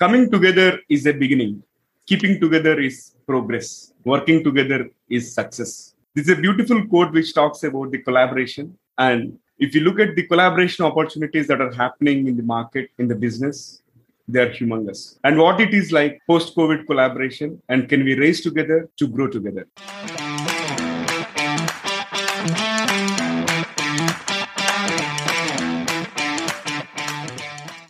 [0.00, 1.62] Coming together is a beginning.
[2.06, 3.92] Keeping together is progress.
[4.04, 5.94] Working together is success.
[6.14, 8.78] This is a beautiful quote which talks about the collaboration.
[8.96, 13.08] And if you look at the collaboration opportunities that are happening in the market, in
[13.08, 13.82] the business,
[14.26, 15.18] they are humongous.
[15.22, 19.28] And what it is like post COVID collaboration, and can we race together to grow
[19.28, 19.68] together?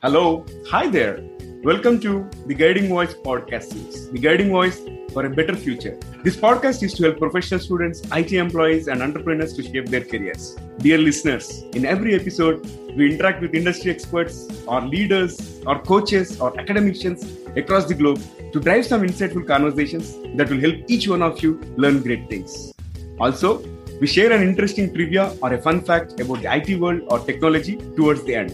[0.02, 1.39] Hello, hi there.
[1.62, 4.80] Welcome to the Guiding Voice podcast series, the Guiding Voice
[5.12, 5.98] for a better future.
[6.24, 10.56] This podcast is to help professional students, IT employees, and entrepreneurs to shape their careers.
[10.78, 12.64] Dear listeners, in every episode,
[12.96, 18.22] we interact with industry experts, or leaders, or coaches, or academicians across the globe
[18.54, 22.72] to drive some insightful conversations that will help each one of you learn great things.
[23.18, 23.62] Also,
[24.00, 27.76] we share an interesting trivia or a fun fact about the IT world or technology
[27.96, 28.50] towards the end.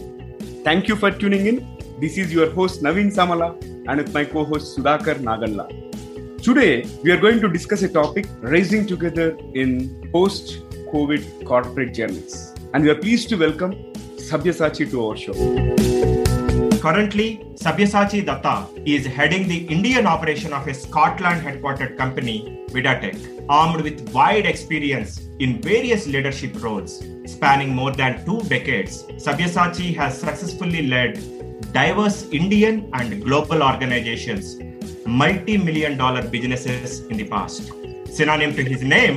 [0.65, 4.77] Thank you for tuning in this is your host Naveen Samala and with my co-host
[4.77, 5.65] Sudhakar Nagandla.
[6.43, 12.53] Today we are going to discuss a topic rising together in post-COVID corporate journeys.
[12.75, 13.73] And we are pleased to welcome
[14.29, 15.33] Sabyasachi to our show.
[16.79, 23.81] Currently, Sabyasachi Dutta is heading the Indian operation of a Scotland headquartered company, Vidatec, armed
[23.81, 27.03] with wide experience in various leadership roles.
[27.25, 31.17] Spanning more than two decades, Sabyasachi has successfully led
[31.77, 34.45] diverse Indian and global organizations,
[35.05, 37.71] multi million dollar businesses in the past.
[38.17, 39.15] Synonym to his name,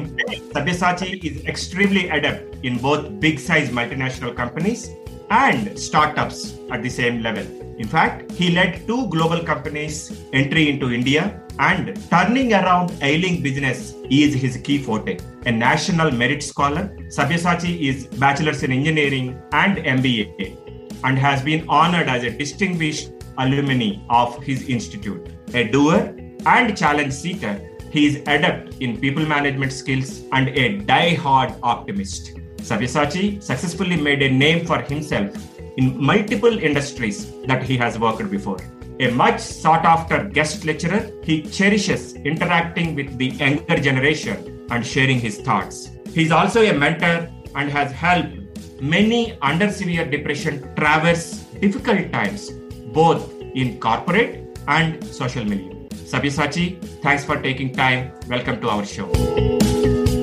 [0.55, 4.91] Sabyasachi is extremely adept in both big size multinational companies
[5.31, 7.47] and startups at the same level.
[7.79, 9.99] In fact, he led two global companies'
[10.35, 15.19] entry into India and turning around ailing business is his key forte.
[15.47, 16.85] A national merit scholar,
[17.19, 20.60] Sabyasachi is bachelor's in engineering and MBA
[21.05, 25.29] and has been honored as a distinguished alumni of his institute.
[25.55, 26.15] A doer
[26.47, 32.33] and challenge seeker, he is adept in people management skills and a die-hard optimist.
[32.59, 35.35] Sabyasachi successfully made a name for himself
[35.77, 38.59] in multiple industries that he has worked before.
[39.01, 45.19] A much sought after guest lecturer, he cherishes interacting with the younger generation and sharing
[45.19, 45.91] his thoughts.
[46.13, 48.40] He is also a mentor and has helped
[48.81, 52.51] many under severe depression traverse difficult times,
[52.93, 55.89] both in corporate and social milieu.
[55.91, 58.13] Sabyasachi, thanks for taking time.
[58.29, 59.09] Welcome to our show.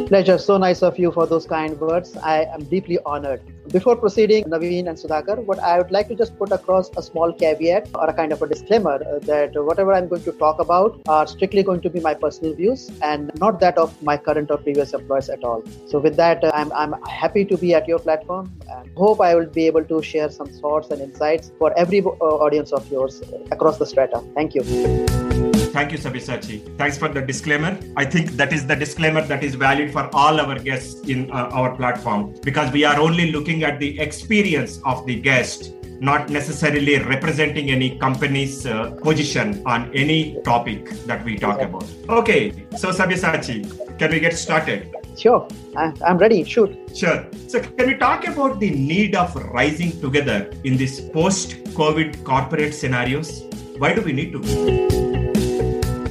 [0.08, 0.38] Pleasure.
[0.38, 2.16] So nice of you for those kind words.
[2.18, 3.42] I am deeply honored.
[3.70, 7.34] Before proceeding, Naveen and Sudhakar, what I would like to just put across a small
[7.34, 11.02] caveat or a kind of a disclaimer uh, that whatever I'm going to talk about
[11.10, 14.58] are strictly going to be my personal views and not that of my current or
[14.58, 15.64] previous employers at all.
[15.88, 19.36] So, with that, uh, I'm, I'm happy to be at your platform and hope I
[19.36, 23.22] will be able to share some thoughts and insights for every uh, audience of yours
[23.52, 24.24] across the strata.
[24.34, 25.27] Thank you.
[25.78, 26.76] Thank you, Sabyasachi.
[26.76, 27.78] Thanks for the disclaimer.
[27.96, 31.52] I think that is the disclaimer that is valid for all our guests in uh,
[31.60, 36.98] our platform because we are only looking at the experience of the guest, not necessarily
[36.98, 41.86] representing any company's uh, position on any topic that we talk about.
[42.10, 44.92] Okay, so Sabyasachi, can we get started?
[45.16, 46.44] Sure, I'm ready.
[46.44, 46.76] Shoot.
[46.96, 47.24] Sure.
[47.48, 52.74] So, can we talk about the need of rising together in this post COVID corporate
[52.74, 53.44] scenarios?
[53.78, 55.07] Why do we need to?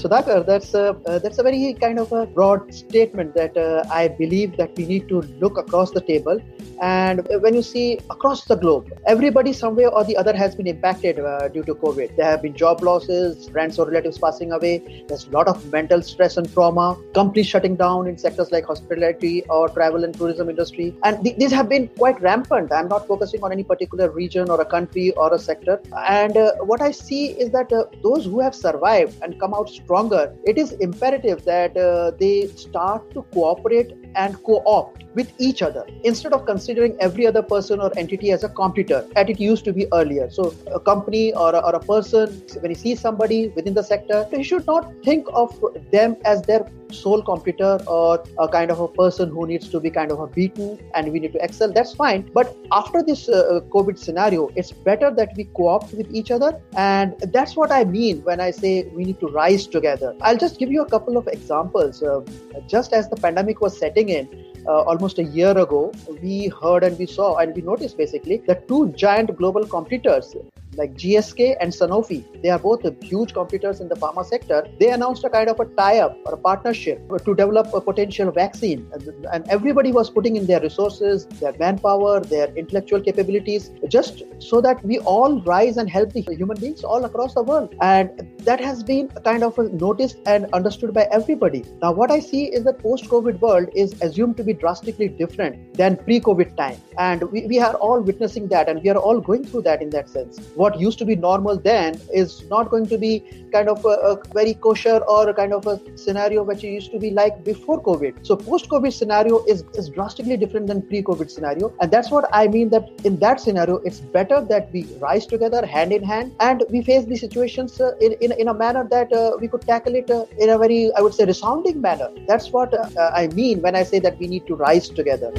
[0.07, 4.07] Sudhakar, that's a, uh, that's a very kind of a broad statement that uh, I
[4.07, 6.41] believe that we need to look across the table
[6.81, 11.19] and when you see across the globe, everybody somewhere or the other has been impacted
[11.19, 12.17] uh, due to COVID.
[12.17, 15.05] There have been job losses, friends or relatives passing away.
[15.09, 16.97] There's a lot of mental stress and trauma.
[17.15, 20.95] Companies shutting down in sectors like hospitality or travel and tourism industry.
[21.03, 22.73] And th- these have been quite rampant.
[22.73, 25.81] I'm not focusing on any particular region or a country or a sector.
[26.07, 29.71] And uh, what I see is that uh, those who have survived and come out
[29.97, 35.87] stronger, it is imperative that uh, they start to cooperate and co-opt with each other
[36.05, 39.73] instead of considering every other person or entity as a competitor as it used to
[39.73, 40.29] be earlier.
[40.31, 42.29] So a company or a, or a person
[42.61, 45.59] when he sees somebody within the sector he should not think of
[45.91, 49.91] them as their sole competitor or a kind of a person who needs to be
[49.91, 52.31] kind of a beaten and we need to excel that's fine.
[52.33, 56.61] But after this uh, covid scenario it's better that we co-opt with each other.
[56.77, 60.15] And that's what i mean when i say we need to rise together.
[60.21, 62.03] I'll just give you a couple of examples.
[62.03, 62.21] Uh,
[62.67, 64.29] just as the pandemic was setting in
[64.67, 65.93] uh, almost a year ago,
[66.23, 70.35] we heard and we saw and we noticed basically that two giant global competitors,
[70.77, 72.25] like GSK and Sanofi.
[72.43, 74.67] They are both huge competitors in the pharma sector.
[74.81, 78.91] They announced a kind of a tie-up or a partnership to develop a potential vaccine,
[79.33, 84.85] and everybody was putting in their resources, their manpower, their intellectual capabilities, just so that
[84.85, 87.75] we all rise and help the human beings all across the world.
[87.81, 91.65] And that has been kind of noticed and understood by everybody.
[91.83, 95.97] Now, what I see is that post-COVID world is assumed to be drastically different than
[95.97, 99.63] pre-COVID time, and we, we are all witnessing that, and we are all going through
[99.63, 100.39] that in that sense.
[100.55, 103.23] What used to be normal then is not going to be
[103.53, 106.91] kind of a, a very kosher or a kind of a scenario which it used
[106.93, 108.27] to be like before COVID.
[108.27, 112.69] So post-COVID scenario is, is drastically different than pre-COVID scenario, and that's what I mean
[112.71, 116.83] that in that scenario, it's better that we rise together hand in hand and we
[116.83, 120.11] face the situations uh, in, in, in a manner that uh, we could tackle it
[120.11, 122.11] uh, in a very, I would say, resounding manner.
[122.27, 125.33] That's what uh, I mean when I say that we need to rise together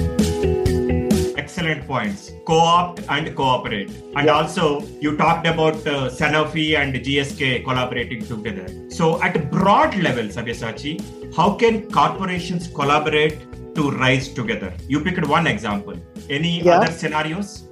[1.47, 2.31] excellent points.
[2.45, 3.89] Co-opt and cooperate.
[4.15, 4.39] And yeah.
[4.39, 8.67] also you talked about uh, sanofi and gsk collaborating together.
[8.89, 10.93] So at a broad level sabyasachi
[11.37, 13.37] how can corporations collaborate
[13.75, 14.73] to rise together?
[14.87, 15.95] You picked one example.
[16.29, 16.79] Any yeah.
[16.79, 17.66] other scenarios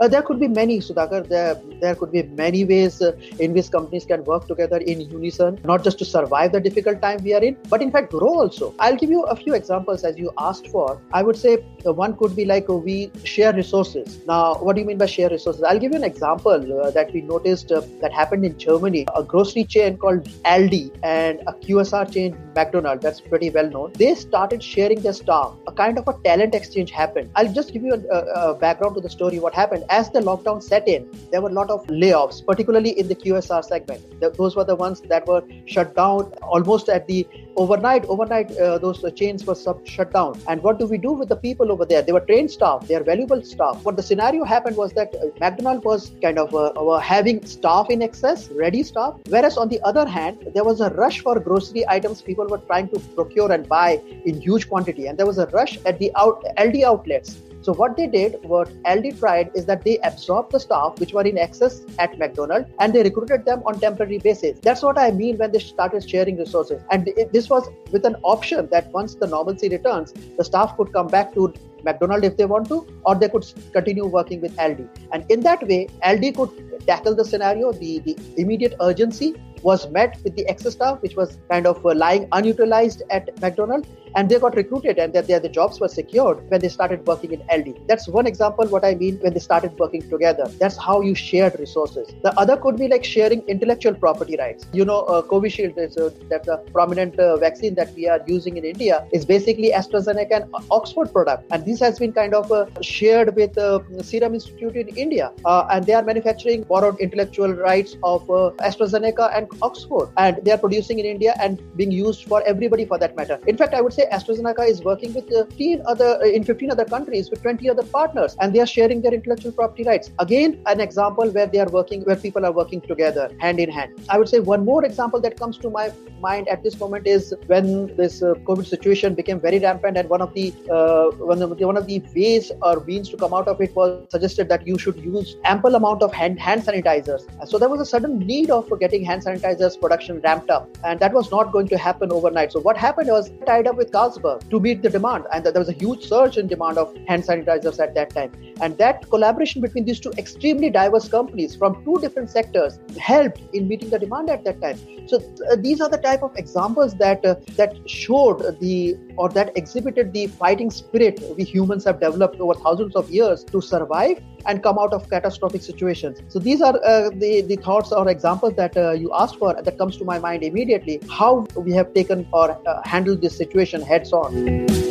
[0.00, 1.28] uh, there could be many, Sudhakar.
[1.28, 5.58] There, there could be many ways uh, in which companies can work together in unison,
[5.64, 8.74] not just to survive the difficult time we are in, but in fact grow also.
[8.78, 11.00] I'll give you a few examples as you asked for.
[11.12, 14.20] I would say uh, one could be like uh, we share resources.
[14.26, 15.62] Now, what do you mean by share resources?
[15.62, 19.06] I'll give you an example uh, that we noticed that happened in Germany.
[19.16, 23.92] A grocery chain called Aldi and a QSR chain McDonald's, that's pretty well known.
[23.94, 25.52] They started sharing their staff.
[25.66, 27.30] A kind of a talent exchange happened.
[27.36, 29.38] I'll just give you a, a, a background to the story.
[29.38, 29.84] What happened?
[29.88, 33.64] As the lockdown set in, there were a lot of layoffs, particularly in the QSR
[33.64, 34.02] segment.
[34.36, 37.26] Those were the ones that were shut down almost at the
[37.56, 38.04] overnight.
[38.06, 40.40] Overnight, uh, those chains were sub- shut down.
[40.48, 42.02] And what do we do with the people over there?
[42.02, 43.84] They were trained staff, they are valuable staff.
[43.84, 48.02] What the scenario happened was that uh, McDonald was kind of uh, having staff in
[48.02, 52.22] excess, ready staff, whereas on the other hand, there was a rush for grocery items
[52.22, 55.06] people were trying to procure and buy in huge quantity.
[55.06, 57.38] And there was a rush at the out- Aldi outlets
[57.68, 61.24] so what they did, what Aldi tried, is that they absorbed the staff which were
[61.30, 64.58] in excess at McDonald's and they recruited them on temporary basis.
[64.60, 66.80] That's what I mean when they started sharing resources.
[66.90, 71.08] And this was with an option that once the normalcy returns, the staff could come
[71.08, 71.52] back to
[71.84, 73.44] McDonald's if they want to, or they could
[73.74, 74.88] continue working with Aldi.
[75.12, 80.18] And in that way, Aldi could tackle the scenario, the, the immediate urgency was met
[80.24, 84.38] with the excess staff, which was kind of uh, lying unutilized at McDonald's, and they
[84.38, 87.86] got recruited and their, their, the jobs were secured when they started working in Aldi.
[87.86, 90.46] That's one example what I mean when they started working together.
[90.58, 92.08] That's how you shared resources.
[92.22, 94.66] The other could be like sharing intellectual property rights.
[94.72, 98.56] You know, uh, Covishield is uh, that's a prominent uh, vaccine that we are using
[98.56, 102.66] in India is basically AstraZeneca and Oxford product, and this has been kind of uh,
[102.80, 107.96] shared with uh, Serum Institute in India, uh, and they are manufacturing borrowed intellectual rights
[108.02, 112.84] of AstraZeneca and Oxford, and they are producing in India and being used for everybody
[112.84, 113.38] for that matter.
[113.46, 116.84] In fact, I would say AstraZeneca is working with 15 other uh, in 15 other
[116.84, 120.10] countries with 20 other partners, and they are sharing their intellectual property rights.
[120.18, 123.98] Again, an example where they are working, where people are working together hand in hand.
[124.08, 127.34] I would say one more example that comes to my mind at this moment is
[127.46, 131.56] when this uh, COVID situation became very rampant, and one of the uh, one of
[131.58, 134.66] the, one of the ways or means to come out of it was suggested that
[134.66, 137.22] you should use ample amount of hand hand sanitizers.
[137.48, 139.37] So there was a sudden need of for getting hand sanitizers
[139.80, 142.52] production ramped up, and that was not going to happen overnight.
[142.52, 145.68] So what happened was tied up with Carlsberg to meet the demand, and there was
[145.68, 148.32] a huge surge in demand of hand sanitizers at that time.
[148.60, 153.68] And that collaboration between these two extremely diverse companies from two different sectors helped in
[153.68, 154.78] meeting the demand at that time.
[155.06, 159.52] So uh, these are the type of examples that uh, that showed the or that
[159.56, 164.62] exhibited the fighting spirit we humans have developed over thousands of years to survive and
[164.62, 166.20] come out of catastrophic situations.
[166.28, 169.78] So these are uh, the the thoughts or examples that uh, you asked for that
[169.78, 171.00] comes to my mind immediately.
[171.10, 174.87] How we have taken or uh, handled this situation heads on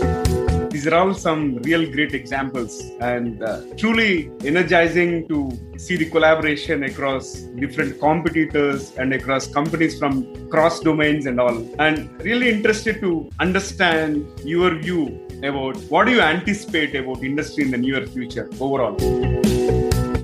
[0.77, 5.37] these are all some real great examples and uh, truly energizing to
[5.75, 10.13] see the collaboration across different competitors and across companies from
[10.51, 11.57] cross domains and all.
[11.79, 15.03] And really interested to understand your view
[15.41, 19.56] about what do you anticipate about industry in the near future overall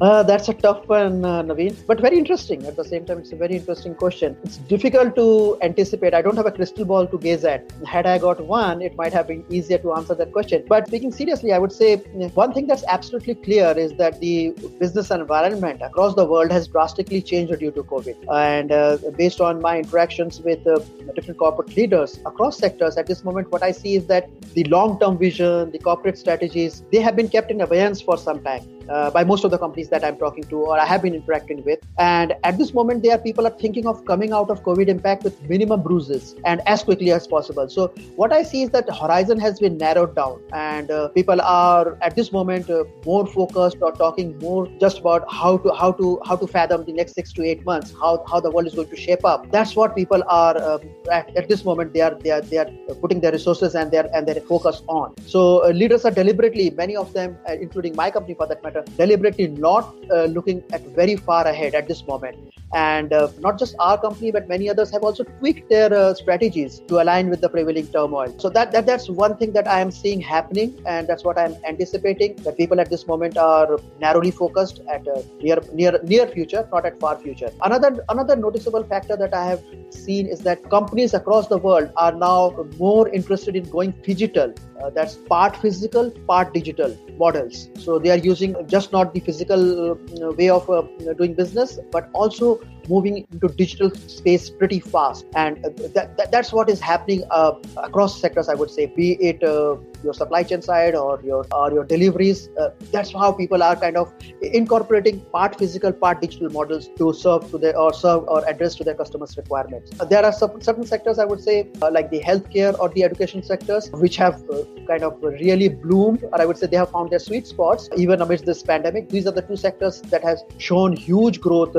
[0.01, 2.65] uh, that's a tough one, uh, Naveen, but very interesting.
[2.65, 4.35] At the same time, it's a very interesting question.
[4.43, 6.13] It's difficult to anticipate.
[6.13, 7.71] I don't have a crystal ball to gaze at.
[7.85, 10.63] Had I got one, it might have been easier to answer that question.
[10.67, 11.97] But speaking seriously, I would say
[12.33, 17.21] one thing that's absolutely clear is that the business environment across the world has drastically
[17.21, 18.15] changed due to COVID.
[18.33, 20.79] And uh, based on my interactions with uh,
[21.15, 24.99] different corporate leaders across sectors, at this moment, what I see is that the long
[24.99, 29.11] term vision, the corporate strategies, they have been kept in abeyance for some time uh,
[29.11, 31.79] by most of the companies that I'm talking to or I have been interacting with.
[31.97, 35.41] And at this moment, there people are thinking of coming out of COVID impact with
[35.49, 37.69] minimum bruises and as quickly as possible.
[37.69, 41.97] So what I see is that horizon has been narrowed down, and uh, people are
[42.01, 46.19] at this moment uh, more focused or talking more just about how to how to
[46.25, 48.89] how to fathom the next six to eight months, how how the world is going
[48.89, 49.51] to shape up.
[49.51, 51.93] That's what people are um, at, at this moment.
[51.93, 52.69] They are they are they are
[53.01, 55.13] putting their resources and their and their focus on.
[55.25, 58.72] So uh, leaders are deliberately, many of them, uh, including my company for that matter,
[58.97, 62.37] deliberately not uh, looking at very far ahead at this moment.
[62.73, 66.79] And uh, not just our company, but many others have also tweaked their uh, strategies
[66.87, 68.33] to align with the prevailing turmoil.
[68.39, 71.55] So that, that that's one thing that I am seeing happening, and that's what I'm
[71.67, 72.35] anticipating.
[72.37, 75.05] That people at this moment are narrowly focused at
[75.41, 77.51] near near near future, not at far future.
[77.61, 82.11] Another another noticeable factor that I have seen is that companies across the world are
[82.11, 84.53] now more interested in going digital.
[84.81, 87.69] Uh, that's part physical, part digital models.
[87.77, 90.83] So they are using just not the physical uh, way of uh,
[91.17, 92.59] doing business, but also
[92.89, 95.25] moving into digital space pretty fast.
[95.35, 99.13] And uh, that, that, that's what is happening uh, across sectors i would say be
[99.29, 102.49] it uh, your supply chain side or your or your deliveries.
[102.59, 107.49] Uh, that's how people are kind of incorporating part physical part digital models to serve
[107.51, 109.91] to their or serve or address to their customers requirements.
[109.99, 113.03] Uh, there are some, certain sectors i would say uh, like the healthcare or the
[113.03, 114.43] education sectors which have
[114.87, 118.21] kind of really bloomed or i would say they have found their sweet spots even
[118.21, 119.09] amidst this pandemic.
[119.09, 121.73] These are the two sectors that has shown huge growth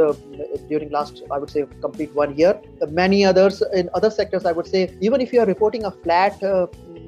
[0.68, 2.54] during last, I would say, complete one year.
[3.02, 6.42] Many others in other sectors, I would say, even if you are reporting a flat
[6.42, 6.66] uh,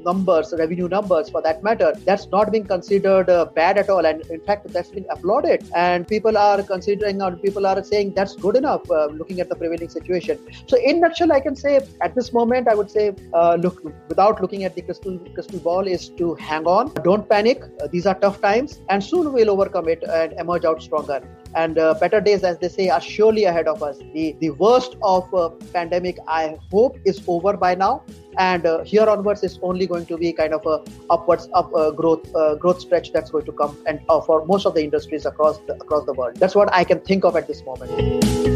[0.09, 4.07] numbers, revenue numbers for that matter, that's not being considered uh, bad at all.
[4.11, 5.69] And in fact, that's been applauded.
[5.75, 9.57] And people are considering, or people are saying that's good enough uh, looking at the
[9.63, 10.39] prevailing situation.
[10.67, 14.41] So, in nutshell, I can say at this moment, I would say, uh, look, without
[14.41, 16.93] looking at the crystal, crystal ball, is to hang on.
[17.09, 17.63] Don't panic.
[17.81, 18.81] Uh, these are tough times.
[18.89, 21.21] And soon we'll overcome it and emerge out stronger
[21.55, 23.99] and uh, better days as they say are surely ahead of us.
[24.15, 28.03] The the worst of uh, pandemic i hope is over by now.
[28.39, 31.91] And uh, here onwards is only going to be kind of a upwards up uh,
[31.91, 35.25] growth uh, growth stretch that's going to come and uh, for most of the industries
[35.25, 36.37] across the, across the world.
[36.37, 38.56] That's what i can think of at this moment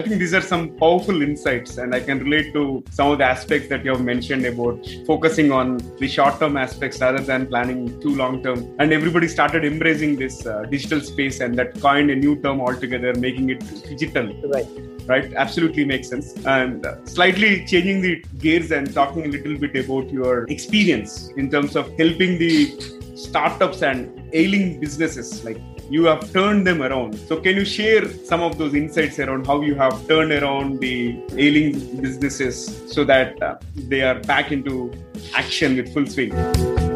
[0.00, 3.24] I think these are some powerful insights, and I can relate to some of the
[3.24, 8.00] aspects that you have mentioned about focusing on the short term aspects rather than planning
[8.00, 8.74] too long term.
[8.78, 13.12] And everybody started embracing this uh, digital space, and that coined a new term altogether,
[13.12, 14.32] making it digital.
[14.48, 14.66] Right.
[15.06, 15.34] Right.
[15.34, 16.32] Absolutely makes sense.
[16.46, 21.50] And uh, slightly changing the gears and talking a little bit about your experience in
[21.50, 22.70] terms of helping the
[23.16, 27.18] startups and ailing businesses like you have turned them around.
[27.18, 31.20] So, can you share some of those insights around how you have turned around the
[31.36, 34.92] ailing businesses so that uh, they are back into
[35.34, 36.89] action with full swing?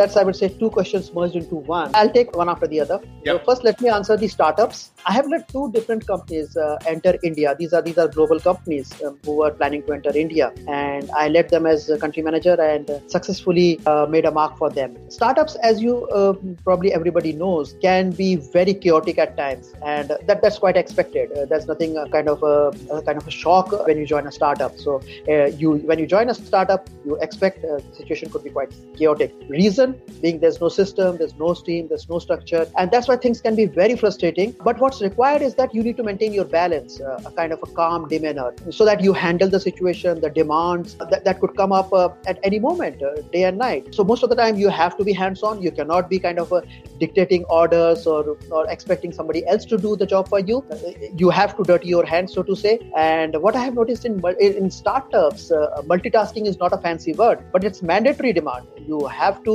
[0.00, 1.90] That's I would say two questions merged into one.
[1.94, 2.98] I'll take one after the other.
[3.24, 3.36] Yep.
[3.36, 4.92] So first, let me answer the startups.
[5.04, 7.54] I have let two different companies uh, enter India.
[7.58, 11.28] These are these are global companies um, who are planning to enter India, and I
[11.28, 14.96] led them as a country manager and uh, successfully uh, made a mark for them.
[15.18, 16.32] Startups, as you uh,
[16.64, 21.32] probably everybody knows, can be very chaotic at times, and that that's quite expected.
[21.32, 22.56] Uh, there's nothing uh, kind of a,
[22.96, 24.78] a, kind of a shock when you join a startup.
[24.78, 25.00] So
[25.62, 29.34] you when you join a startup, you expect the situation could be quite chaotic.
[29.48, 29.89] Reason
[30.20, 33.54] being there's no system, there's no stream, there's no structure, and that's why things can
[33.54, 34.54] be very frustrating.
[34.64, 37.60] But what's required is that you need to maintain your balance, uh, a kind of
[37.62, 41.72] a calm demeanor, so that you handle the situation, the demands that, that could come
[41.72, 43.94] up uh, at any moment, uh, day and night.
[43.94, 45.62] So most of the time you have to be hands-on.
[45.62, 46.52] You cannot be kind of
[46.98, 50.64] dictating orders or or expecting somebody else to do the job for you.
[51.16, 52.78] You have to dirty your hands, so to say.
[52.96, 57.44] And what I have noticed in in startups, uh, multitasking is not a fancy word,
[57.52, 58.66] but it's mandatory demand.
[58.86, 59.54] You have to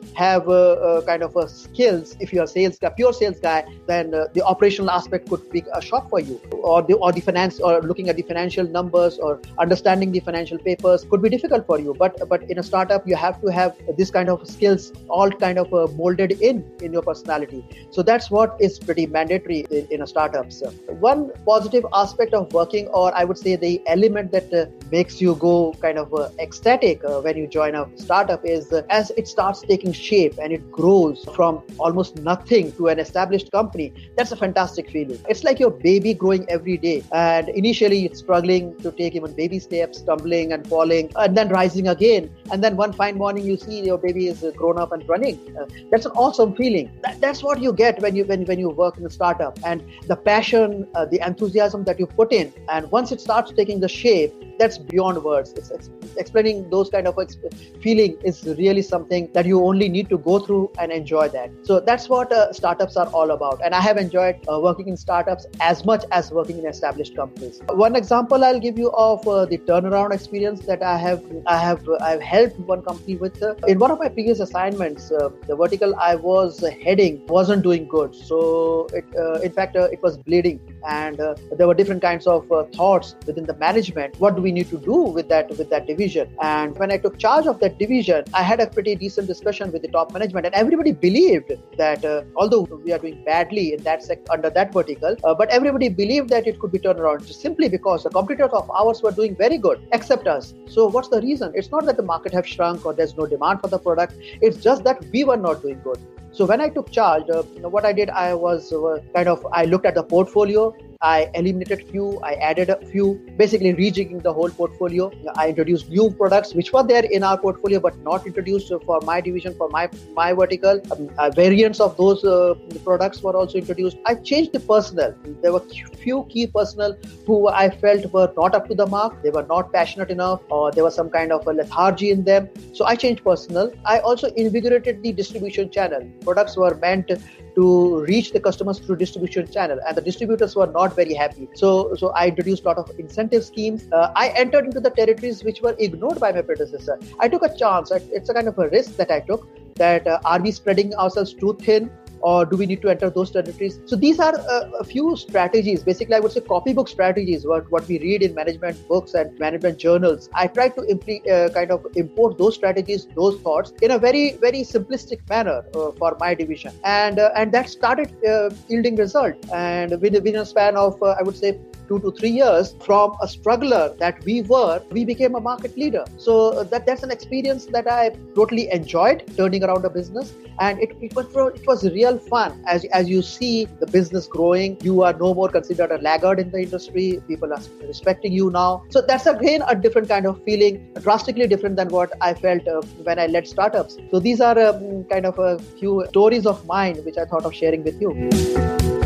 [0.15, 2.15] have a, kind of a skills.
[2.19, 5.63] If you're a sales guy pure sales guy then uh, the operational aspect could be
[5.73, 6.39] a shock for you.
[6.51, 10.57] Or the or the finance or looking at the financial numbers or understanding the financial
[10.57, 11.95] papers could be difficult for you.
[11.97, 15.57] But but in a startup you have to have this kind of skills all kind
[15.57, 17.65] of uh, molded in in your personality.
[17.91, 20.69] So that's what is pretty mandatory in, in a startup so
[21.09, 25.35] one positive aspect of working or i would say the element that uh, makes you
[25.35, 29.27] go kind of uh, ecstatic uh, when you join a startup is uh, as it
[29.27, 34.35] starts taking shape and it grows from almost nothing to an established company, that's a
[34.35, 35.19] fantastic feeling.
[35.29, 37.03] It's like your baby growing every day.
[37.11, 41.87] And initially, it's struggling to take even baby steps, stumbling and falling, and then rising
[41.87, 42.29] again.
[42.51, 45.39] And then one fine morning, you see your baby is grown up and running.
[45.59, 46.91] Uh, that's an awesome feeling.
[47.03, 49.57] That, that's what you get when you when, when you work in a startup.
[49.63, 53.79] And the passion, uh, the enthusiasm that you put in, and once it starts taking
[53.79, 55.53] the shape, that's beyond words.
[55.53, 60.09] It's, it's explaining those kind of exp- feeling is really something that you only need
[60.09, 61.51] to go through and enjoy that.
[61.63, 63.61] So that's what uh, startups are all about.
[63.63, 67.61] And I have enjoyed uh, working in startups as much as working in established companies.
[67.69, 71.87] One example I'll give you of uh, the turnaround experience that I have I have
[72.01, 73.41] I've helped one company with.
[73.41, 77.87] Uh, in one of my previous assignments, uh, the vertical I was heading wasn't doing
[77.87, 78.15] good.
[78.15, 81.17] So it, uh, in fact, it was bleeding, and
[81.57, 84.19] there were different kinds of thoughts within the management.
[84.19, 86.35] What do we need to do with that with that division?
[86.41, 89.80] And when I took charge of that division, I had a pretty decent discussion with
[89.81, 94.25] the top management, and everybody believed that although we are doing badly in that sec-
[94.29, 98.09] under that vertical, but everybody believed that it could be turned around simply because the
[98.09, 100.53] competitors of ours were doing very good, except us.
[100.67, 101.51] So what's the reason?
[101.55, 104.15] It's not that the market have shrunk or there's no demand for the product.
[104.41, 105.99] It's just that we were not doing good.
[106.31, 109.27] So when I took charge, uh, you know, what I did, I was uh, kind
[109.27, 114.21] of I looked at the portfolio I eliminated few, I added a few, basically rejigging
[114.21, 115.11] the whole portfolio.
[115.35, 119.19] I introduced new products which were there in our portfolio but not introduced for my
[119.19, 120.79] division, for my my vertical.
[120.91, 122.53] Um, uh, variants of those uh,
[122.83, 123.97] products were also introduced.
[124.05, 125.15] I changed the personnel.
[125.41, 125.63] There were
[126.03, 129.23] few key personnel who I felt were not up to the mark.
[129.23, 132.49] They were not passionate enough, or there was some kind of a lethargy in them.
[132.73, 133.71] So I changed personnel.
[133.85, 136.07] I also invigorated the distribution channel.
[136.21, 137.11] Products were meant
[137.55, 141.49] to reach the customers through distribution channel and the distributors were not very happy.
[141.53, 143.87] So so i introduced a lot of incentive schemes.
[143.91, 146.99] Uh, i entered into the territories which were ignored by my predecessor.
[147.19, 147.91] I took a chance.
[147.91, 151.33] It's a kind of a risk that i took that uh, are we spreading ourselves
[151.33, 151.89] too thin
[152.21, 153.79] or do we need to enter those territories?
[153.85, 155.83] So these are a, a few strategies.
[155.83, 157.45] Basically, I would say copybook strategies.
[157.45, 160.29] What what we read in management books and management journals.
[160.33, 164.61] I try to uh, kind of import those strategies, those thoughts in a very very
[164.61, 169.35] simplistic manner uh, for my division, and uh, and that started uh, yielding result.
[169.53, 171.59] And within, within a span of uh, I would say
[171.91, 176.05] two to three years from a struggler that we were, we became a market leader.
[176.17, 180.79] So uh, that that's an experience that I totally enjoyed turning around a business, and
[180.85, 181.27] it, it was
[181.59, 182.63] it was real fun.
[182.75, 186.51] As as you see the business growing, you are no more considered a laggard in
[186.55, 187.07] the industry.
[187.27, 188.69] People are respecting you now.
[188.89, 192.81] So that's again a different kind of feeling, drastically different than what I felt uh,
[193.09, 193.97] when I led startups.
[194.11, 197.53] So these are um, kind of a few stories of mine which I thought of
[197.53, 199.00] sharing with you.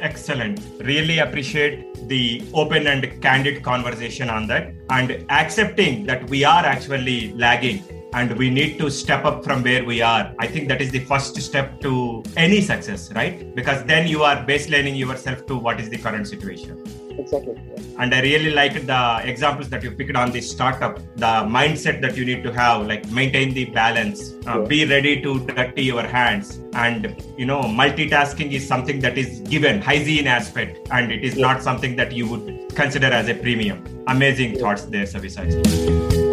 [0.00, 0.60] Excellent.
[0.80, 7.32] Really appreciate the open and candid conversation on that and accepting that we are actually
[7.34, 10.34] lagging and we need to step up from where we are.
[10.38, 13.54] I think that is the first step to any success, right?
[13.54, 16.82] Because then you are baselining yourself to what is the current situation
[17.20, 17.54] exactly.
[17.98, 22.16] And I really liked the examples that you picked on the startup, the mindset that
[22.16, 24.66] you need to have, like maintain the balance, uh, yeah.
[24.66, 29.80] be ready to dirty your hands, and you know, multitasking is something that is given
[29.82, 31.46] hygiene aspect, and it is yeah.
[31.46, 33.84] not something that you would consider as a premium.
[34.08, 34.60] Amazing yeah.
[34.60, 36.29] thoughts there, Sabyasachi.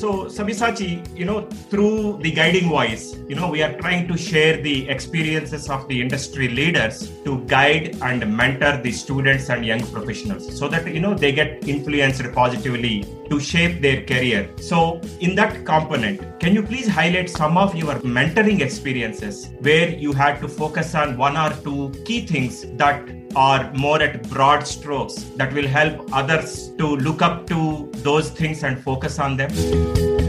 [0.00, 4.56] So, Sabyasachi, you know, through the guiding voice, you know, we are trying to share
[4.56, 10.58] the experiences of the industry leaders to guide and mentor the students and young professionals
[10.58, 14.48] so that, you know, they get influenced positively to shape their career.
[14.56, 20.14] So, in that component, can you please highlight some of your mentoring experiences where you
[20.14, 25.14] had to focus on one or two key things that are more at broad strokes
[25.36, 30.19] that will help others to look up to those things and focus on them?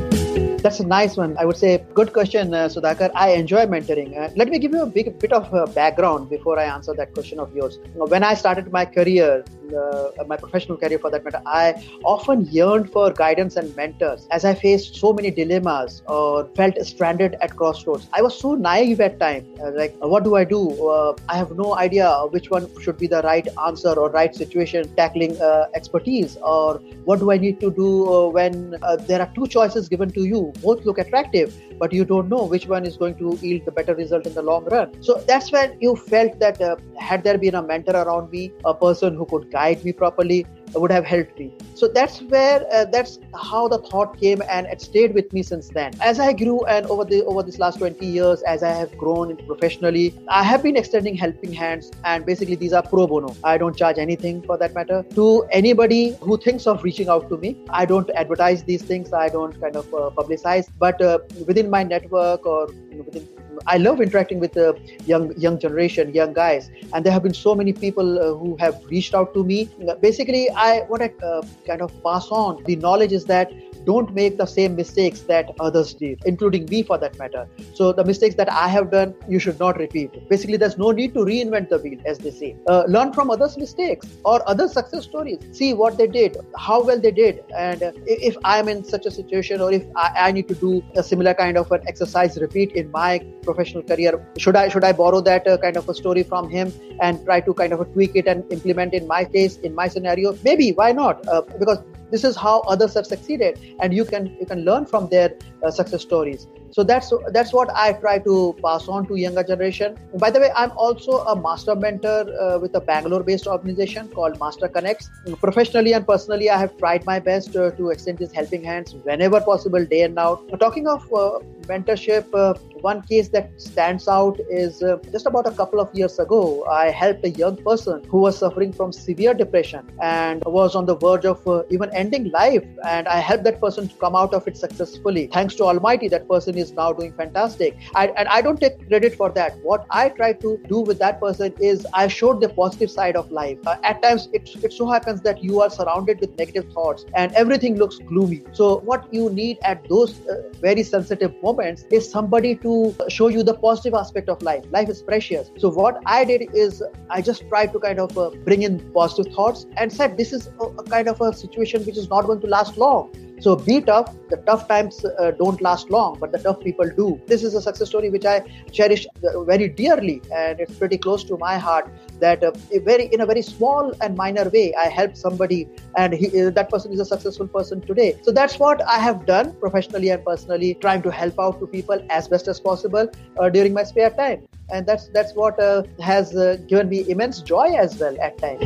[0.62, 1.36] That's a nice one.
[1.40, 3.10] I would say, good question, uh, Sudhakar.
[3.16, 4.16] I enjoy mentoring.
[4.16, 7.16] Uh, let me give you a big bit of uh, background before I answer that
[7.16, 7.80] question of yours.
[7.96, 9.44] When I started my career,
[9.76, 14.46] uh, my professional career for that matter, I often yearned for guidance and mentors as
[14.46, 18.08] I faced so many dilemmas or felt stranded at crossroads.
[18.14, 19.48] I was so naive at times.
[19.60, 20.62] Uh, like, what do I do?
[20.88, 24.94] Uh, I have no idea which one should be the right answer or right situation
[24.96, 25.36] tackling
[25.74, 28.76] expertise, or what do I need to do when
[29.08, 32.68] there are two choices given to you both look attractive but you don't know which
[32.68, 34.92] one is going to yield the better result in the long run.
[35.02, 38.74] So that's when you felt that uh, had there been a mentor around me a
[38.74, 41.52] person who could guide me properly would have helped me.
[41.76, 45.70] So that's where uh, that's how the thought came, and it stayed with me since
[45.70, 45.94] then.
[46.02, 49.36] As I grew and over the over this last 20 years, as I have grown
[49.48, 53.36] professionally, I have been extending helping hands, and basically these are pro bono.
[53.44, 57.38] I don't charge anything for that matter to anybody who thinks of reaching out to
[57.38, 57.58] me.
[57.70, 59.14] I don't advertise these things.
[59.14, 62.68] I don't kind of uh, publicize, but uh, within my network or
[63.06, 63.28] within
[63.68, 67.56] I love interacting with the young young generation, young guys, and there have been so
[67.56, 69.70] many people uh, who have reached out to me.
[70.02, 73.52] Basically, I want to uh, kind of pass on the knowledge is that
[73.86, 77.48] don't make the same mistakes that others did, including me for that matter.
[77.74, 80.28] So the mistakes that I have done, you should not repeat.
[80.30, 82.56] Basically, there's no need to reinvent the wheel, as they say.
[82.68, 85.40] Uh, learn from others' mistakes or other success stories.
[85.52, 89.12] See what they did, how well they did, and uh, if I'm in such a
[89.12, 92.74] situation or if I, I need to do a similar kind of an exercise repeat
[92.74, 96.24] in my professional career, should I should I borrow that uh, kind of a story
[96.24, 99.76] from him and try to kind of tweak it and implement in my case, in
[99.76, 100.38] my scenario?
[100.44, 101.28] Maybe why not?
[101.28, 101.80] Uh, because
[102.12, 105.72] this is how others have succeeded and you can you can learn from their uh,
[105.72, 110.30] success stories so that's that's what i try to pass on to younger generation by
[110.30, 114.68] the way i'm also a master mentor uh, with a bangalore based organization called master
[114.68, 115.10] connects
[115.42, 119.42] professionally and personally i have tried my best uh, to extend these helping hands whenever
[119.42, 124.82] possible day and out talking of uh, mentorship uh, one case that stands out is
[124.82, 128.38] uh, just about a couple of years ago, I helped a young person who was
[128.38, 132.64] suffering from severe depression and was on the verge of uh, even ending life.
[132.86, 135.28] And I helped that person to come out of it successfully.
[135.28, 137.78] Thanks to Almighty, that person is now doing fantastic.
[137.96, 139.58] I, and I don't take credit for that.
[139.64, 143.32] What I try to do with that person is I showed the positive side of
[143.32, 143.58] life.
[143.66, 147.34] Uh, at times, it, it so happens that you are surrounded with negative thoughts and
[147.34, 148.44] everything looks gloomy.
[148.54, 153.44] So, what you need at those uh, very sensitive moments is somebody to show you
[153.44, 154.64] the positive aspect of life.
[154.72, 155.50] Life is precious.
[155.58, 159.34] So what I did is I just tried to kind of uh, bring in positive
[159.34, 162.42] thoughts and said this is a, a kind of a situation which is not going
[162.42, 163.12] to last long.
[163.42, 164.16] So be tough.
[164.30, 167.20] The tough times uh, don't last long, but the tough people do.
[167.26, 171.24] This is a success story which I cherish uh, very dearly, and it's pretty close
[171.24, 171.90] to my heart.
[172.20, 172.52] That uh,
[172.86, 176.70] very in a very small and minor way, I helped somebody, and he, uh, that
[176.70, 178.16] person is a successful person today.
[178.22, 182.06] So that's what I have done professionally and personally, trying to help out to people
[182.12, 186.32] as best as possible uh, during my spare time, and that's that's what uh, has
[186.68, 188.62] given me immense joy as well at times.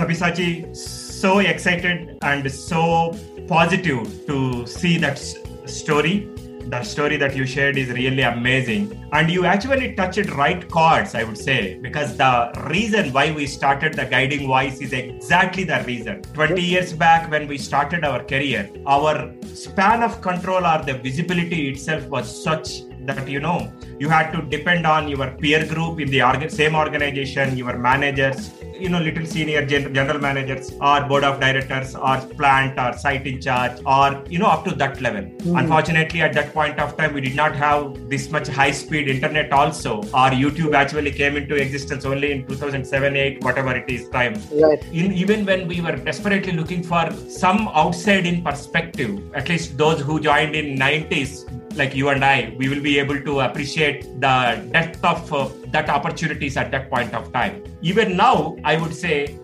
[0.00, 0.74] Sabyasachi,
[1.22, 5.18] so excited and so positive to see that
[5.66, 6.28] story.
[6.66, 8.84] The story that you shared is really amazing.
[9.12, 13.94] And you actually touched right chords, I would say, because the reason why we started
[13.94, 16.22] the guiding voice is exactly the reason.
[16.22, 21.68] 20 years back, when we started our career, our span of control or the visibility
[21.68, 26.08] itself was such that you know you had to depend on your peer group in
[26.08, 28.52] the same organization your managers
[28.82, 33.26] you know little senior gen- general managers or board of directors or plant or site
[33.32, 35.58] in charge or you know up to that level mm.
[35.60, 37.80] unfortunately at that point of time we did not have
[38.12, 43.16] this much high speed internet also or youtube actually came into existence only in 2007
[43.16, 44.84] 8 whatever it is time right.
[44.92, 47.04] in, even when we were desperately looking for
[47.42, 51.32] some outside in perspective at least those who joined in 90s
[51.74, 55.88] like you and I, we will be able to appreciate the depth of uh, that
[55.88, 57.64] opportunities at that point of time.
[57.80, 59.38] Even now, I would say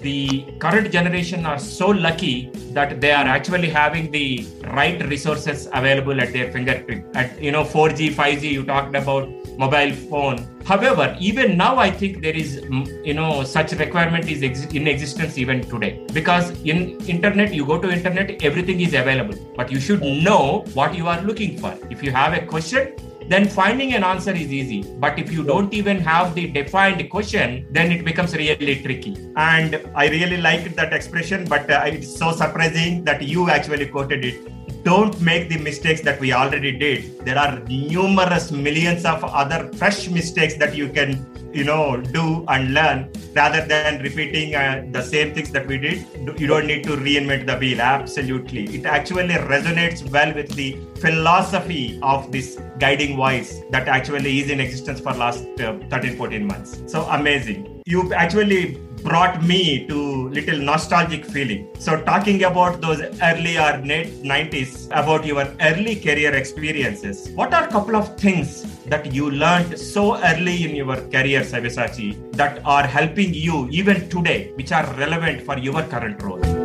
[0.00, 6.20] the current generation are so lucky that they are actually having the right resources available
[6.20, 7.04] at their fingertip.
[7.14, 9.28] At you know 4G, 5G, you talked about
[9.58, 10.38] mobile phone.
[10.64, 14.86] However, even now, I think there is mm, you know such requirement is ex- in
[14.86, 19.80] existence even today because in internet you go to internet everything is available, but you
[19.80, 21.76] should know what you are looking for.
[21.90, 22.94] If you have a question,
[23.28, 24.82] then finding an answer is easy.
[24.98, 29.16] But if you don't even have the defined question, then it becomes really tricky.
[29.36, 34.24] And I really liked that expression, but uh, it's so surprising that you actually quoted
[34.24, 37.24] it don't make the mistakes that we already did.
[37.24, 42.74] There are numerous millions of other fresh mistakes that you can, you know, do and
[42.74, 46.06] learn rather than repeating uh, the same things that we did.
[46.38, 47.80] You don't need to reinvent the wheel.
[47.80, 48.64] Absolutely.
[48.76, 54.60] It actually resonates well with the philosophy of this guiding voice that actually is in
[54.60, 56.82] existence for last uh, 13, 14 months.
[56.86, 57.82] So amazing.
[57.86, 61.68] You actually brought me to little nostalgic feeling.
[61.78, 67.64] So talking about those early or late 90s, about your early career experiences, what are
[67.64, 72.86] a couple of things that you learned so early in your career, Sabyasachi, that are
[72.86, 76.57] helping you even today, which are relevant for your current role?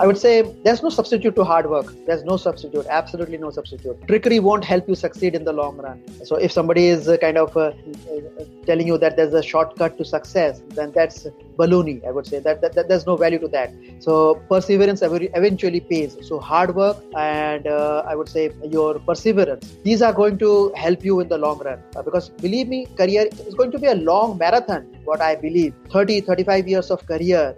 [0.00, 1.92] I would say there's no substitute to hard work.
[2.06, 3.96] There's no substitute, absolutely no substitute.
[4.06, 6.00] Trickery won't help you succeed in the long run.
[6.24, 9.98] So if somebody is uh, kind of uh, uh, telling you that there's a shortcut
[9.98, 12.06] to success, then that's baloney.
[12.06, 13.72] I would say that, that, that there's no value to that.
[13.98, 16.16] So perseverance eventually pays.
[16.22, 19.68] So hard work and uh, I would say your perseverance.
[19.82, 23.54] These are going to help you in the long run because believe me, career is
[23.54, 24.82] going to be a long marathon.
[25.04, 27.56] What I believe, 30, 35 years of career.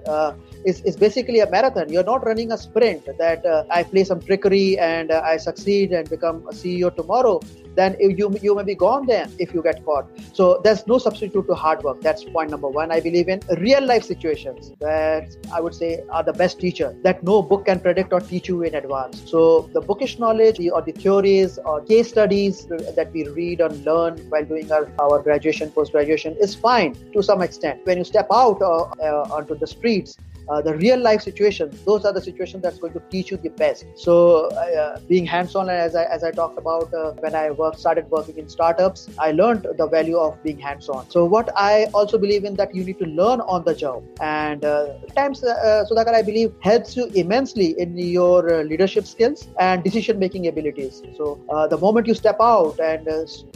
[0.64, 1.90] Is, is basically a marathon.
[1.90, 5.92] You're not running a sprint that uh, I play some trickery and uh, I succeed
[5.92, 7.40] and become a CEO tomorrow.
[7.74, 10.06] then you you may be gone then if you get caught.
[10.32, 12.00] So there's no substitute to hard work.
[12.00, 12.90] That's point number one.
[12.90, 17.22] I believe in real life situations that I would say are the best teacher that
[17.22, 19.22] no book can predict or teach you in advance.
[19.30, 24.18] So the bookish knowledge or the theories or case studies that we read and learn
[24.30, 27.80] while doing our, our graduation, post graduation is fine to some extent.
[27.84, 30.16] When you step out uh, uh, onto the streets,
[30.48, 33.50] uh, the real life situations those are the situations that's going to teach you the
[33.50, 33.84] best.
[33.94, 38.10] So uh, being hands-on as I, as I talked about uh, when i work, started
[38.10, 41.08] working in startups i learned the value of being hands-on.
[41.10, 44.02] So what i also believe in that you need to learn on the job.
[44.20, 49.48] And uh, times uh, sudhakar i believe helps you immensely in your uh, leadership skills
[49.58, 51.02] and decision making abilities.
[51.16, 53.08] So uh, the moment you step out and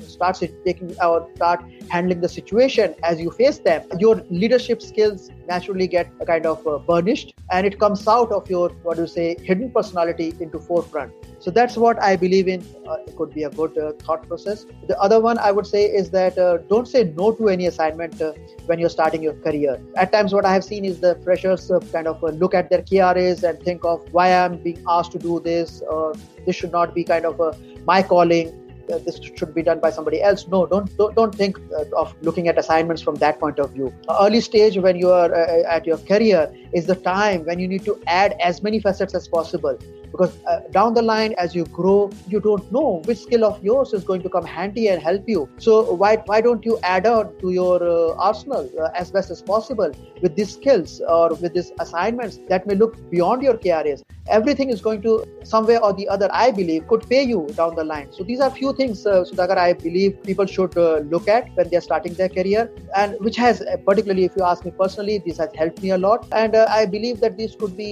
[0.06, 5.86] start taking or start handling the situation as you face them your leadership skills naturally
[5.86, 9.36] get kind of uh, burnished and it comes out of your what do you say
[9.42, 11.12] hidden personality into forefront.
[11.40, 12.62] So that's what i believe in.
[12.88, 14.64] Uh, it could be a good uh, thought process.
[14.88, 18.20] The other one i would say is that uh, don't say no to any assignment
[18.20, 18.32] uh,
[18.66, 19.78] when you're starting your career.
[19.96, 22.82] At times what i have seen is the freshers uh, kind of look at their
[22.82, 26.14] kras and think of why i'm being asked to do this or
[26.46, 27.40] this should not be kind of
[27.86, 28.52] my calling
[28.92, 30.46] uh, this should be done by somebody else.
[30.48, 33.92] No, don't don't, don't think uh, of looking at assignments from that point of view.
[34.20, 37.84] Early stage when you are uh, at your career is the time when you need
[37.84, 39.78] to add as many facets as possible
[40.14, 43.92] because uh, down the line as you grow you don't know which skill of yours
[43.92, 45.48] is going to come handy and help you.
[45.58, 49.42] So why why don't you add on to your uh, arsenal uh, as best as
[49.42, 54.70] possible with these skills or with these assignments that may look beyond your KRAs everything
[54.70, 58.10] is going to somewhere or the other i believe could pay you down the line.
[58.12, 61.68] So these are few things uh, sudhakar i believe people should uh, look at when
[61.68, 65.38] they're starting their career and which has uh, particularly if you ask me personally this
[65.38, 66.26] has helped me a lot.
[66.32, 67.90] And uh, i believe that this could be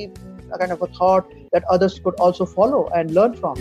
[0.53, 3.57] a kind of a thought that others could also follow and learn from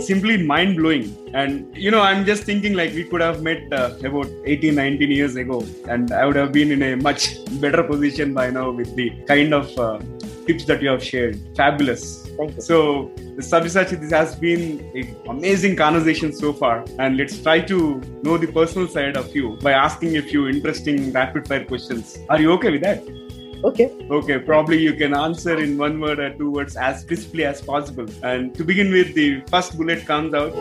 [0.00, 3.90] simply mind blowing and you know i'm just thinking like we could have met uh,
[4.04, 7.28] about 18 19 years ago and i would have been in a much
[7.64, 9.98] better position by now with the kind of uh,
[10.46, 12.60] tips that you have shared fabulous Thank you.
[12.60, 18.36] So, Sabyasachi, this has been an amazing conversation so far, and let's try to know
[18.36, 22.18] the personal side of you by asking a few interesting rapid fire questions.
[22.28, 23.25] Are you okay with that?
[23.66, 23.90] Okay.
[24.08, 28.06] Okay, probably you can answer in one word or two words as crisply as possible.
[28.22, 30.52] And to begin with, the first bullet comes out.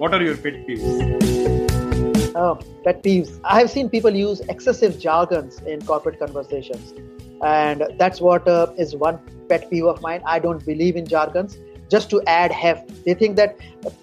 [0.00, 2.32] What are your pet peeves?
[2.34, 3.38] Oh, pet peeves.
[3.44, 6.92] I have seen people use excessive jargons in corporate conversations.
[7.40, 10.20] And that's what uh, is one pet peeve of mine.
[10.26, 11.56] I don't believe in jargons
[11.88, 13.04] just to add heft.
[13.04, 13.56] They think that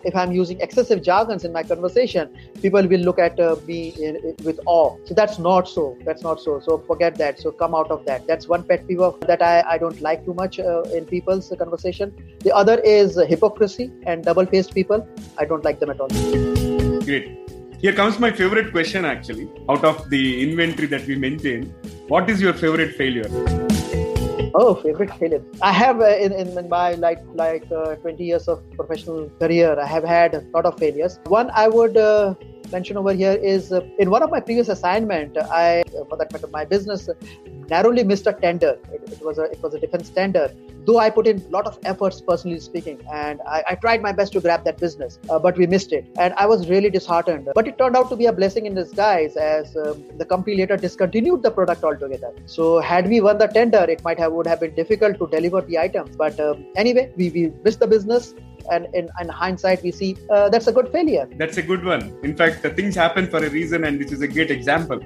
[0.03, 4.35] if I'm using excessive jargons in my conversation, people will look at uh, me in,
[4.43, 4.97] with awe.
[5.05, 5.97] So that's not so.
[6.05, 6.59] That's not so.
[6.59, 7.39] So forget that.
[7.39, 8.25] So come out of that.
[8.27, 12.13] That's one pet peeve that I, I don't like too much uh, in people's conversation.
[12.39, 15.07] The other is hypocrisy and double faced people.
[15.37, 16.07] I don't like them at all.
[17.01, 17.39] Great.
[17.79, 19.49] Here comes my favorite question actually.
[19.69, 21.73] Out of the inventory that we maintain,
[22.07, 23.64] what is your favorite failure?
[24.57, 25.43] Oh, favorite failure.
[25.61, 29.85] I have uh, in, in my like like uh, 20 years of professional career, I
[29.85, 31.19] have had a lot of failures.
[31.27, 32.35] One I would uh,
[32.71, 36.47] mention over here is uh, in one of my previous assignment, I for that matter,
[36.47, 37.09] my business
[37.69, 38.77] narrowly missed a tender.
[38.93, 40.51] It, it was a it was a defense tender,
[40.85, 44.11] though I put in a lot of efforts, personally speaking, and I, I tried my
[44.11, 46.05] best to grab that business, uh, but we missed it.
[46.17, 47.49] And I was really disheartened.
[47.53, 50.77] But it turned out to be a blessing in disguise as um, the company later
[50.77, 52.31] discontinued the product altogether.
[52.45, 55.61] So, had we won the tender, it might have would have been difficult to deliver
[55.61, 56.15] the items.
[56.15, 58.33] But um, anyway, we, we missed the business
[58.71, 62.17] and in, in, hindsight we see uh, that's a good failure that's a good one
[62.23, 64.99] in fact the things happen for a reason and this is a great example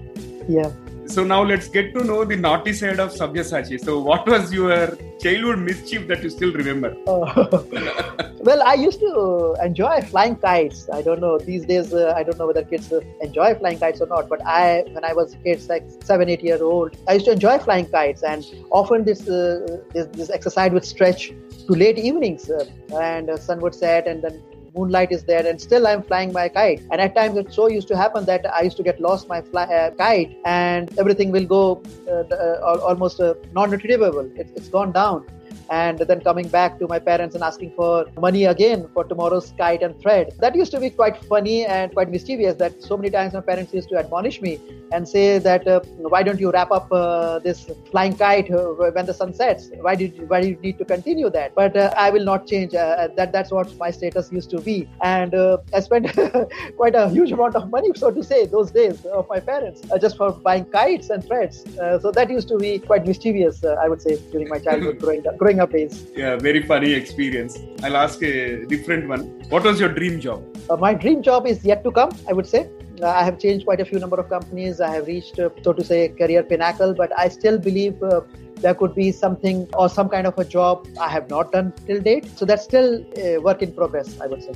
[0.47, 0.71] yeah
[1.09, 3.83] so now let's get to know the naughty side of Sabyasachi.
[3.83, 6.95] So what was your childhood mischief that you still remember?
[8.41, 10.87] Well, I used to enjoy flying kites.
[10.93, 11.93] I don't know these days.
[11.93, 14.29] Uh, I don't know whether kids uh, enjoy flying kites or not.
[14.29, 17.59] But I, when I was kids, like seven, eight year old, I used to enjoy
[17.59, 21.33] flying kites, and often this uh, this, this exercise would stretch
[21.67, 22.63] to late evenings, uh,
[22.97, 24.41] and sun would set, and then
[24.75, 26.81] moonlight is there and still i'm flying my kite.
[26.91, 29.41] And at times it so used to happen that i used to get lost my
[29.41, 34.37] fly, uh, kite and everything will go uh, uh, almost uh, non-retrievable.
[34.37, 35.25] It, it's gone down
[35.69, 39.83] and then coming back to my parents and asking for money again for tomorrow's kite
[39.83, 40.33] and thread.
[40.39, 42.55] That used to be quite funny and quite mischievous.
[42.55, 44.59] That so many times my parents used to admonish me
[44.91, 49.05] and say that uh, why don't you wrap up uh, this flying kite uh, when
[49.05, 49.69] the sun sets?
[49.81, 51.53] Why did you, why do you need to continue that?
[51.55, 52.73] But uh, I will not change.
[52.73, 56.07] Uh, that that's what my status used to be, and uh, I spent
[56.77, 60.17] quite a huge amount of money, so to say, those days of my parents just
[60.17, 61.63] for buying kites and threads.
[62.01, 65.37] so that used to be quite mischievous, I would say, during my childhood growing up.
[65.37, 66.07] Growing days.
[66.15, 67.57] Yeah, very funny experience.
[67.83, 69.21] I'll ask a different one.
[69.49, 70.43] What was your dream job?
[70.69, 72.69] Uh, my dream job is yet to come, I would say.
[73.01, 74.81] Uh, I have changed quite a few number of companies.
[74.81, 78.21] I have reached, uh, so to say, career pinnacle, but I still believe uh,
[78.55, 82.01] there could be something or some kind of a job I have not done till
[82.01, 82.37] date.
[82.37, 84.53] So that's still a work in progress, I would say.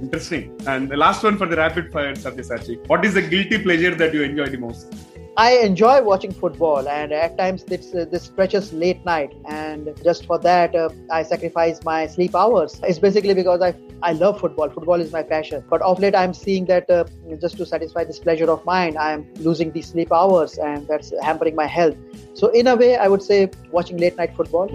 [0.00, 0.54] Interesting.
[0.66, 2.86] And the last one for the rapid fire, Sabyasachi.
[2.86, 4.94] What is the guilty pleasure that you enjoy the most?
[5.38, 10.24] I enjoy watching football, and at times this uh, this stretches late night, and just
[10.24, 12.80] for that uh, I sacrifice my sleep hours.
[12.82, 14.70] It's basically because I I love football.
[14.70, 15.62] Football is my passion.
[15.68, 17.04] But of late, I'm seeing that uh,
[17.38, 21.54] just to satisfy this pleasure of mine, I'm losing these sleep hours, and that's hampering
[21.54, 21.96] my health.
[22.32, 24.70] So in a way, I would say watching late night football.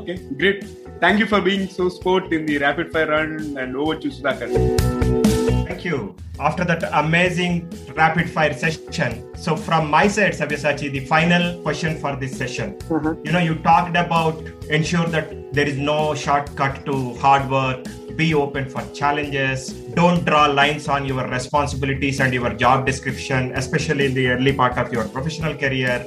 [0.00, 0.68] Okay, great.
[1.00, 5.35] Thank you for being so sport in the rapid fire run, and over to Sudhakar.
[5.66, 6.14] Thank you.
[6.38, 12.14] After that amazing rapid fire session, so from my side, Sabyasachi, the final question for
[12.14, 12.78] this session.
[12.88, 13.16] Uh-huh.
[13.24, 14.38] You know, you talked about
[14.70, 17.84] ensure that there is no shortcut to hard work,
[18.16, 24.06] be open for challenges, don't draw lines on your responsibilities and your job description, especially
[24.06, 26.06] in the early part of your professional career.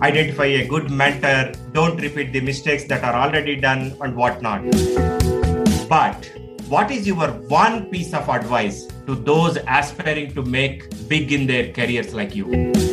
[0.00, 4.62] Identify a good mentor, don't repeat the mistakes that are already done, and whatnot.
[5.88, 6.30] But
[6.68, 11.72] what is your one piece of advice to those aspiring to make big in their
[11.72, 12.91] careers like you?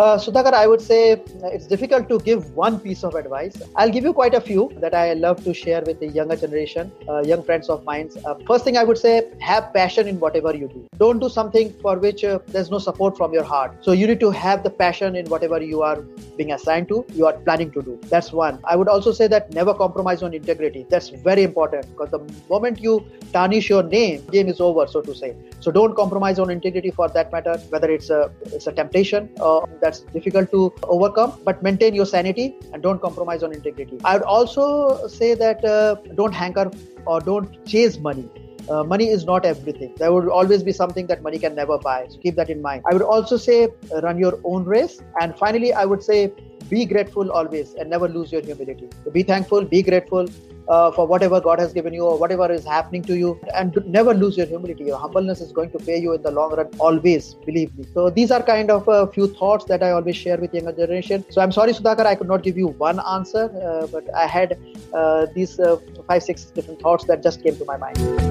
[0.00, 1.22] Uh, Sudhakar, I would say
[1.54, 3.54] it's difficult to give one piece of advice.
[3.76, 6.90] I'll give you quite a few that I love to share with the younger generation,
[7.06, 8.08] uh, young friends of mine.
[8.24, 10.88] Uh, first thing I would say, have passion in whatever you do.
[10.96, 13.76] Don't do something for which uh, there's no support from your heart.
[13.84, 16.00] So you need to have the passion in whatever you are
[16.38, 18.00] being assigned to, you are planning to do.
[18.08, 18.58] That's one.
[18.64, 20.86] I would also say that never compromise on integrity.
[20.88, 25.14] That's very important because the moment you tarnish your name, game is over, so to
[25.14, 25.36] say.
[25.60, 29.60] So don't compromise on integrity for that matter, whether it's a it's a temptation uh,
[29.90, 33.98] that's difficult to overcome, but maintain your sanity and don't compromise on integrity.
[34.04, 36.70] I would also say that uh, don't hanker
[37.06, 38.28] or don't chase money.
[38.68, 39.92] Uh, money is not everything.
[39.98, 42.06] There will always be something that money can never buy.
[42.08, 42.84] So keep that in mind.
[42.88, 45.00] I would also say uh, run your own race.
[45.20, 46.32] And finally, I would say
[46.68, 48.88] be grateful always and never lose your humility.
[49.04, 50.28] So be thankful, be grateful,
[50.70, 53.38] uh, for whatever God has given you or whatever is happening to you.
[53.54, 54.84] And never lose your humility.
[54.84, 57.86] Your humbleness is going to pay you in the long run, always, believe me.
[57.92, 61.24] So these are kind of a few thoughts that I always share with younger generation.
[61.30, 64.58] So I'm sorry, Sudhakar, I could not give you one answer, uh, but I had
[64.94, 68.29] uh, these uh, five, six different thoughts that just came to my mind.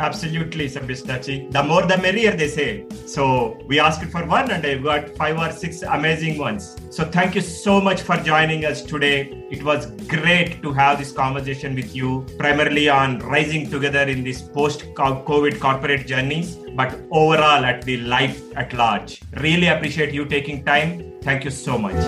[0.00, 1.52] Absolutely, Sabyasachi.
[1.52, 2.86] The more the merrier, they say.
[3.04, 6.74] So we asked for one and I got five or six amazing ones.
[6.88, 9.46] So thank you so much for joining us today.
[9.50, 14.40] It was great to have this conversation with you, primarily on rising together in this
[14.40, 19.20] post-COVID corporate journeys, but overall at the life at large.
[19.36, 21.12] Really appreciate you taking time.
[21.20, 22.00] Thank you so much.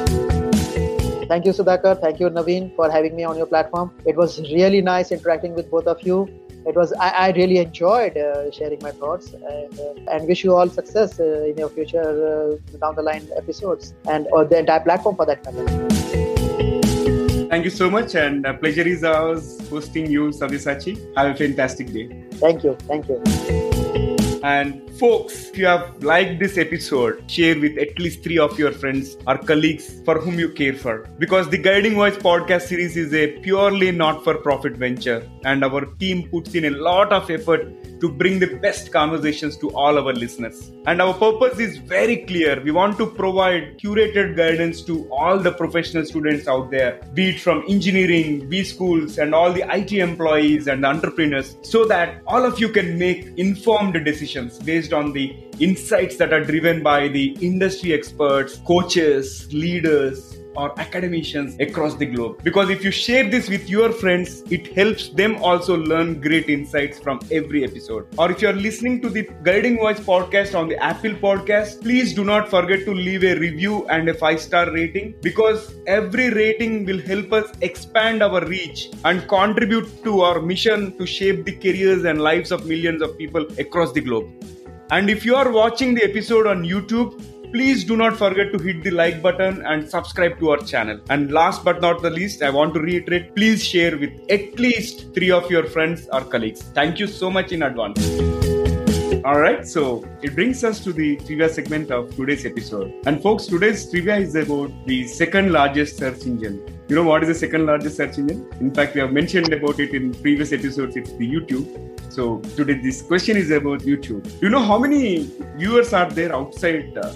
[1.28, 2.00] Thank you, Sudhakar.
[2.00, 3.90] Thank you, Naveen, for having me on your platform.
[4.06, 6.28] It was really nice interacting with both of you
[6.66, 10.54] it was I, I really enjoyed uh, sharing my thoughts and, uh, and wish you
[10.54, 14.80] all success uh, in your future uh, down the line episodes and or the entire
[14.80, 15.88] platform for that matter.
[17.48, 21.14] Thank you so much, and uh, pleasure is ours hosting you, Sabyasachi.
[21.16, 22.24] Have a fantastic day.
[22.32, 22.74] Thank you.
[22.88, 23.71] Thank you.
[24.42, 28.72] And folks, if you have liked this episode, share with at least three of your
[28.72, 31.08] friends or colleagues for whom you care for.
[31.18, 35.84] Because the Guiding Voice podcast series is a purely not for profit venture, and our
[36.00, 37.72] team puts in a lot of effort
[38.02, 40.72] to bring the best conversations to all our listeners.
[40.86, 42.60] And our purpose is very clear.
[42.60, 47.40] We want to provide curated guidance to all the professional students out there, be it
[47.40, 52.58] from engineering, B schools, and all the IT employees and entrepreneurs, so that all of
[52.58, 57.92] you can make informed decisions based on the insights that are driven by the industry
[57.92, 62.42] experts, coaches, leaders, or academicians across the globe.
[62.42, 66.98] Because if you share this with your friends, it helps them also learn great insights
[66.98, 68.06] from every episode.
[68.18, 72.24] Or if you're listening to the Guiding Voice podcast on the Apple podcast, please do
[72.24, 77.00] not forget to leave a review and a five star rating because every rating will
[77.00, 82.20] help us expand our reach and contribute to our mission to shape the careers and
[82.20, 84.30] lives of millions of people across the globe.
[84.90, 87.18] And if you are watching the episode on YouTube,
[87.52, 90.98] Please do not forget to hit the like button and subscribe to our channel.
[91.10, 95.12] And last but not the least, I want to reiterate please share with at least
[95.12, 96.62] three of your friends or colleagues.
[96.62, 98.00] Thank you so much in advance.
[99.22, 102.94] All right, so it brings us to the trivia segment of today's episode.
[103.04, 106.64] And folks, today's trivia is about the second largest search engine.
[106.88, 108.48] You know what is the second largest search engine?
[108.60, 110.96] In fact, we have mentioned about it in previous episodes.
[110.96, 111.68] It's the YouTube.
[112.10, 114.22] So today, this question is about YouTube.
[114.24, 117.12] Do You know how many viewers are there outside uh,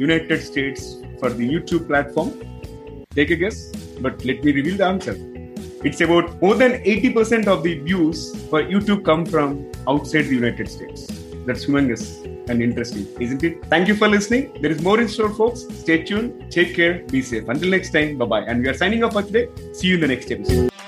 [0.00, 2.30] United States for the YouTube platform?
[3.14, 3.66] Take a guess,
[4.00, 5.14] but let me reveal the answer.
[5.84, 10.70] It's about more than 80% of the views for YouTube come from outside the United
[10.70, 11.06] States.
[11.46, 13.64] That's humongous and interesting, isn't it?
[13.66, 14.58] Thank you for listening.
[14.62, 15.66] There is more in store, folks.
[15.82, 16.50] Stay tuned.
[16.50, 17.04] Take care.
[17.04, 17.48] Be safe.
[17.48, 18.42] Until next time, bye bye.
[18.42, 19.48] And we are signing off for today.
[19.72, 20.79] See you in the next episode.